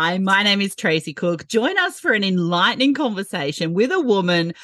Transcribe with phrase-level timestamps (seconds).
[0.00, 1.48] Hi, my name is Tracey Cook.
[1.48, 4.54] Join us for an enlightening conversation with a woman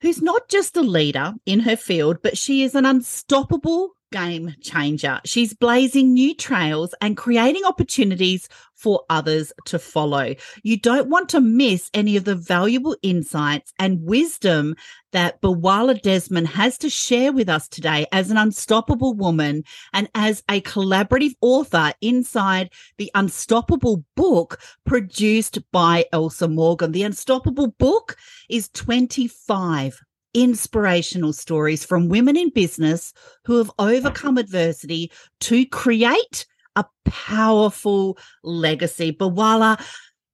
[0.00, 5.20] who's not just a leader in her field, but she is an unstoppable game changer.
[5.24, 10.34] She's blazing new trails and creating opportunities for others to follow.
[10.62, 14.76] You don't want to miss any of the valuable insights and wisdom
[15.12, 20.42] that Bwalya Desmond has to share with us today as an unstoppable woman and as
[20.48, 26.92] a collaborative author inside the Unstoppable book produced by Elsa Morgan.
[26.92, 28.16] The Unstoppable book
[28.48, 30.00] is 25
[30.34, 33.12] inspirational stories from women in business
[33.44, 35.10] who have overcome adversity
[35.40, 36.46] to create
[36.76, 39.12] a powerful legacy.
[39.12, 39.80] Bwalya,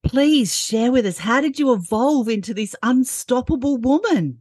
[0.03, 4.39] please share with us how did you evolve into this unstoppable woman?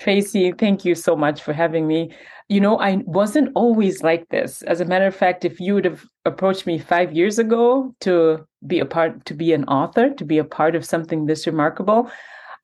[0.00, 2.12] Tracey, thank you so much for having me.
[2.48, 4.62] You know, I wasn't always like this.
[4.62, 8.44] As a matter of fact, if you would have approached me five years ago to
[8.66, 12.10] be a part, to be an author, to be a part of something this remarkable,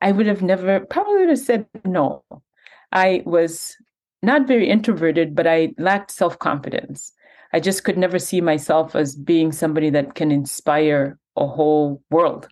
[0.01, 2.23] I would have never, probably would have said no.
[2.91, 3.77] I was
[4.23, 7.13] not very introverted, but I lacked self confidence.
[7.53, 12.47] I just could never see myself as being somebody that can inspire a whole world,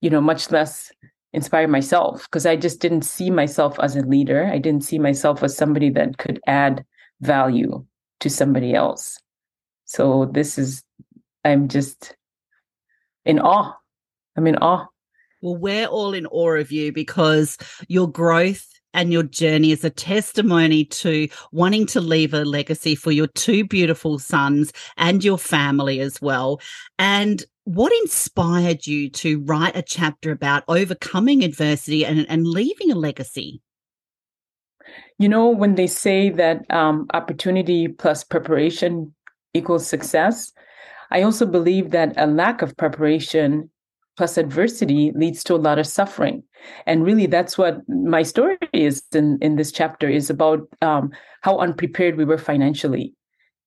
[0.00, 0.90] you know, much less
[1.32, 4.46] inspire myself, because I just didn't see myself as a leader.
[4.46, 6.84] I didn't see myself as somebody that could add
[7.20, 7.84] value
[8.20, 9.18] to somebody else.
[9.84, 10.82] So this is,
[11.44, 12.16] I'm just
[13.24, 13.74] in awe.
[14.36, 14.86] I'm in awe
[15.40, 17.56] well, we're all in awe of you because
[17.88, 23.12] your growth and your journey is a testimony to wanting to leave a legacy for
[23.12, 26.60] your two beautiful sons and your family as well.
[26.98, 32.96] And what inspired you to write a chapter about overcoming adversity and, and leaving a
[32.96, 33.60] legacy?
[35.18, 39.14] You know, when they say that um, opportunity plus preparation
[39.54, 40.52] equals success,
[41.10, 43.70] I also believe that a lack of preparation
[44.20, 46.42] plus adversity leads to a lot of suffering.
[46.84, 51.10] And really that's what my story is in, in this chapter is about um,
[51.40, 53.14] how unprepared we were financially.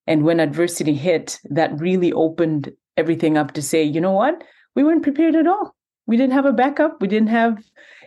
[0.06, 4.44] And when adversity hit that really opened everything up to say you know what?
[4.76, 5.74] We weren't prepared at all.
[6.06, 7.02] We didn't have a backup.
[7.02, 7.58] We didn't have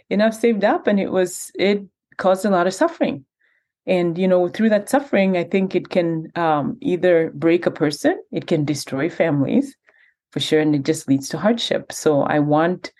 [0.08, 1.82] enough saved up and it was it
[2.16, 3.24] caused a lot of suffering.
[3.88, 8.20] And you know through that suffering i think it can um, either break a person
[8.30, 9.76] it can destroy families
[10.36, 11.90] for sure and it just leads to hardship.
[11.90, 12.92] So i want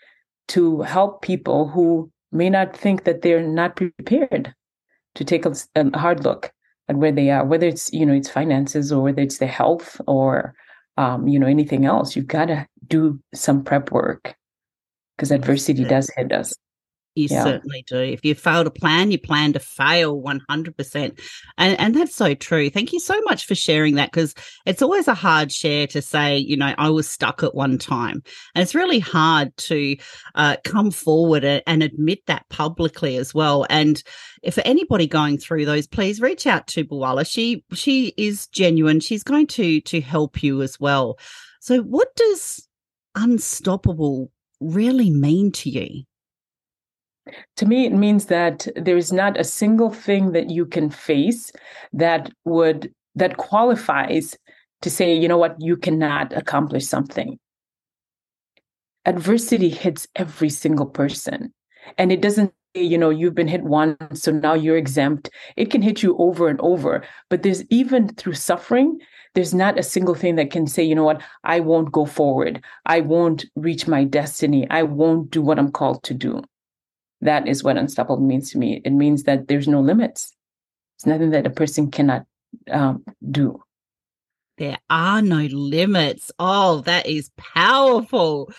[0.47, 4.55] to help people who may not think that they're not prepared
[5.13, 6.51] to take a, a hard look
[6.89, 10.01] at where they are whether it's you know it's finances or whether it's their health
[10.07, 10.55] or
[10.97, 12.15] um, you know anything else.
[12.15, 14.35] You've got to do some prep work
[15.15, 16.55] because adversity does hit us
[17.17, 17.43] you yeah.
[17.43, 17.97] certainly do.
[17.97, 21.19] If you fail to plan, you plan to fail 100%.
[21.57, 22.69] And, and that's so true.
[22.69, 24.33] Thank you so much for sharing that because
[24.65, 28.23] it's always a hard share to say, you know, I was stuck at one time.
[28.55, 29.97] And it's really hard to
[30.35, 33.65] uh, come forward and admit that publicly as well.
[33.69, 34.01] And
[34.43, 37.29] if anybody going through those, please reach out to Bwalya.
[37.29, 38.99] She she is genuine.
[38.99, 41.17] She's going to to help you as well.
[41.59, 42.67] So what does
[43.15, 46.03] unstoppable really mean to you?
[47.57, 51.51] To me, it means that there is not a single thing that you can face
[51.93, 54.37] that would that qualifies
[54.81, 57.39] to say, you know what, you cannot accomplish something.
[59.05, 61.53] Adversity hits every single person.
[61.97, 65.29] And it doesn't say, you know, you've been hit once, so now you're exempt.
[65.55, 67.03] It can hit you over and over.
[67.29, 68.99] But there's even through suffering,
[69.33, 72.63] there's not a single thing that can say, you know what, I won't go forward.
[72.85, 74.67] I won't reach my destiny.
[74.69, 76.43] I won't do what I'm called to do.
[77.21, 78.81] That is what unstoppable means to me.
[78.85, 80.33] It means that there's no limits.
[80.97, 82.25] It's nothing that a person cannot
[82.71, 83.61] um, do.
[84.57, 86.31] There are no limits.
[86.39, 88.51] Oh, that is powerful.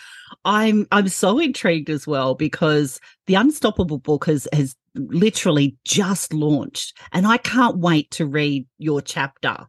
[0.45, 6.97] I'm I'm so intrigued as well because the Unstoppable book has has literally just launched,
[7.11, 9.67] and I can't wait to read your chapter.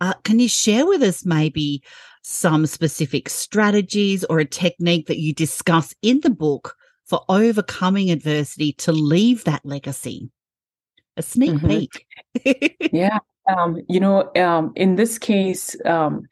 [0.00, 1.82] Uh, can you share with us maybe
[2.22, 6.74] some specific strategies or a technique that you discuss in the book
[7.06, 10.30] for overcoming adversity to leave that legacy?
[11.16, 11.68] A sneak mm-hmm.
[12.44, 12.92] peek.
[12.92, 13.18] yeah.
[13.48, 16.26] Um, you know, um, in this case, um,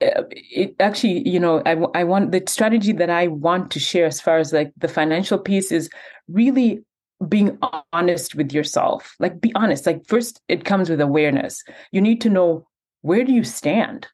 [0.00, 4.06] uh, it actually, you know, I, I want the strategy that I want to share
[4.06, 5.90] as far as like the financial piece is
[6.28, 6.84] really
[7.26, 7.58] being
[7.92, 9.16] honest with yourself.
[9.18, 9.86] Like, be honest.
[9.86, 11.64] Like, first, it comes with awareness.
[11.90, 12.66] You need to know
[13.02, 14.06] where do you stand?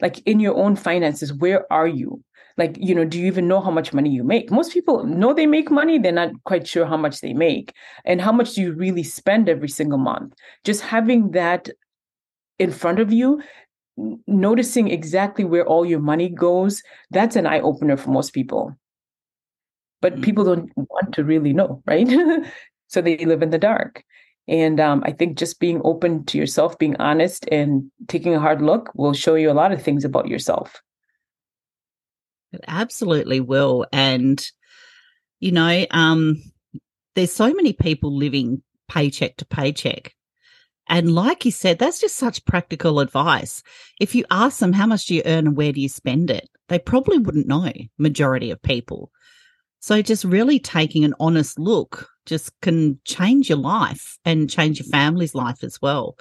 [0.00, 2.22] Like, in your own finances, where are you?
[2.58, 5.32] Like you know do you even know how much money you make most people know
[5.32, 7.72] they make money they're not quite sure how much they make
[8.04, 10.34] and how much do you really spend every single month
[10.64, 11.68] just having that
[12.58, 13.40] in front of you
[14.26, 18.76] noticing exactly where all your money goes, that's an eye opener for most people.
[20.00, 20.22] But mm-hmm.
[20.22, 22.08] people don't want to really know, right?
[22.88, 24.04] so they live in the dark.
[24.48, 28.60] And um, I think just being open to yourself, being honest, and taking a hard
[28.60, 30.82] look will show you a lot of things about yourself.
[32.52, 33.86] It absolutely will.
[33.92, 34.44] And,
[35.40, 36.42] you know, um,
[37.14, 40.14] there's so many people living paycheck to paycheck.
[40.88, 43.62] And like you said, that's just such practical advice.
[44.00, 46.48] If you ask them how much do you earn and where do you spend it,
[46.68, 49.10] they probably wouldn't know, majority of people.
[49.80, 54.88] So just really taking an honest look just can change your life and change your
[54.88, 56.16] family's life as well.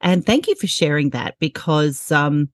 [0.00, 2.50] And thank you for sharing that because um,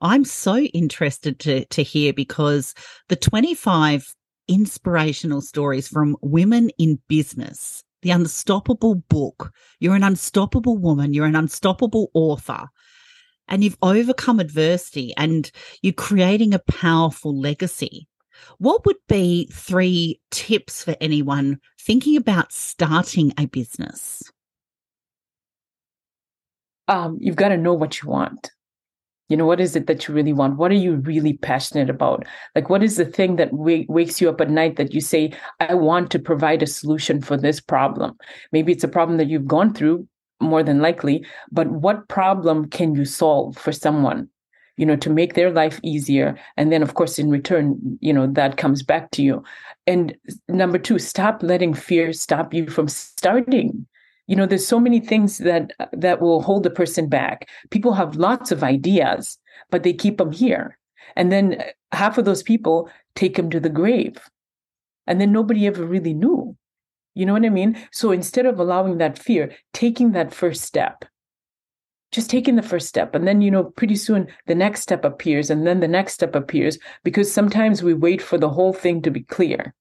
[0.00, 2.74] I'm so interested to to hear because
[3.08, 4.14] the 25
[4.48, 9.52] inspirational stories from women in business, the unstoppable book.
[9.78, 12.68] You're an unstoppable woman, you're an unstoppable author.
[13.46, 15.50] And you've overcome adversity and
[15.82, 18.06] you're creating a powerful legacy.
[18.58, 24.22] What would be three tips for anyone thinking about starting a business?
[26.86, 28.50] Um, you've got to know what you want
[29.30, 30.58] you know what is it that you really want?
[30.58, 32.26] What are you really passionate about?
[32.56, 35.32] Like what is the thing that w- wakes you up at night that you say
[35.60, 38.18] i want to provide a solution for this problem.
[38.50, 40.06] Maybe it's a problem that you've gone through
[40.40, 44.26] more than likely but what problem can you solve for someone
[44.78, 46.36] you know to make their life easier?
[46.56, 49.44] And then of course in return you know that comes back to you.
[49.86, 50.16] And
[50.48, 53.86] number 2 stop letting fear stop you from starting
[54.30, 57.48] you know there's so many things that that will hold a person back.
[57.70, 59.38] People have lots of ideas
[59.70, 60.78] but they keep them here.
[61.16, 61.64] And then uh,
[61.96, 64.18] half of those people take them to the grave.
[65.06, 66.56] And then nobody ever really knew.
[67.14, 67.76] You know what i mean?
[67.90, 71.04] So instead of allowing that fear taking that first step.
[72.12, 73.16] Just taking the first step.
[73.16, 76.36] And then you know pretty soon the next step appears and then the next step
[76.36, 79.74] appears because sometimes we wait for the whole thing to be clear.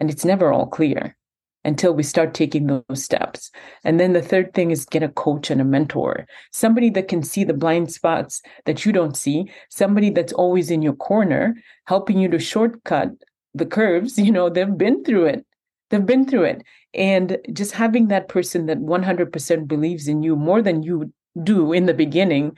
[0.00, 1.16] And it's never all clear
[1.64, 3.50] until we start taking those steps.
[3.84, 7.22] And then the third thing is get a coach and a mentor, somebody that can
[7.22, 11.54] see the blind spots that you don't see, somebody that's always in your corner,
[11.86, 13.10] helping you to shortcut
[13.54, 14.18] the curves.
[14.22, 15.46] You know, they've been through it.
[15.90, 16.62] They've been through it.
[16.94, 21.12] And just having that person that 100% believes in you more than you
[21.42, 22.56] do in the beginning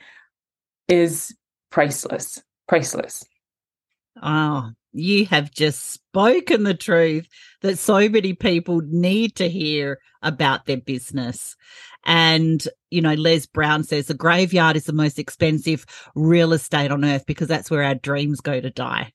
[0.87, 1.35] is
[1.69, 2.41] priceless.
[2.67, 3.25] Priceless.
[4.21, 7.27] Oh, you have just spoken the truth
[7.61, 11.55] that so many people need to hear about their business.
[12.05, 17.03] And, you know, Les Brown says the graveyard is the most expensive real estate on
[17.03, 19.11] earth because that's where our dreams go to die.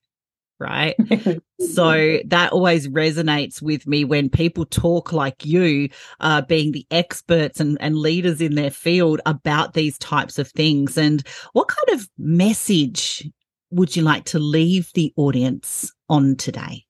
[0.59, 0.95] Right.
[1.73, 5.89] so that always resonates with me when people talk like you,
[6.19, 10.99] uh, being the experts and, and leaders in their field about these types of things.
[10.99, 13.27] And what kind of message
[13.71, 16.85] would you like to leave the audience on today?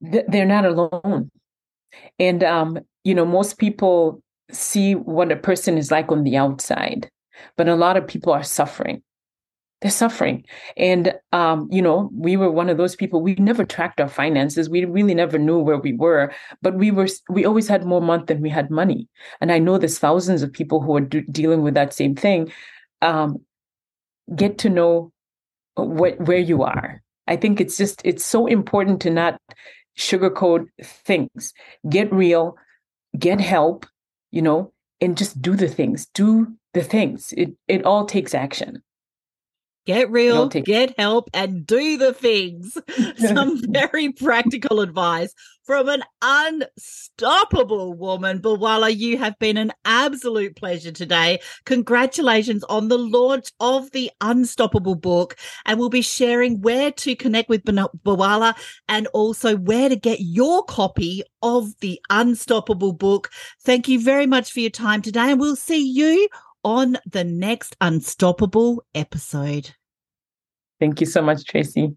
[0.00, 1.30] They're not alone.
[2.18, 7.08] And, um, you know, most people see what a person is like on the outside,
[7.56, 9.02] but a lot of people are suffering.
[9.82, 10.44] They're suffering.
[10.76, 14.70] And, um, you know, we were one of those people, we never tracked our finances.
[14.70, 18.26] We really never knew where we were, but we were, we always had more month
[18.26, 19.06] than we had money.
[19.40, 22.50] And I know there's thousands of people who are do- dealing with that same thing
[23.02, 23.42] um,
[24.34, 25.12] get to know
[25.74, 27.02] what where you are.
[27.26, 29.40] I think it's just it's so important to not
[29.98, 31.52] sugarcoat things.
[31.88, 32.56] Get real,
[33.18, 33.86] get help,
[34.30, 36.06] you know, and just do the things.
[36.14, 37.32] Do the things.
[37.36, 38.82] It it all takes action.
[39.86, 42.76] Get real, get help, and do the things.
[43.18, 45.32] Some very practical advice
[45.66, 48.40] from an unstoppable woman.
[48.40, 51.40] Bwalya, you have been an absolute pleasure today.
[51.66, 55.36] Congratulations on the launch of the Unstoppable book.
[55.66, 58.56] And we'll be sharing where to connect with Bwalya
[58.88, 63.30] and also where to get your copy of the Unstoppable book.
[63.62, 65.30] Thank you very much for your time today.
[65.32, 66.28] And we'll see you
[66.66, 69.70] on the next Unstoppable episode.
[70.80, 71.96] Thank you so much, Tracey.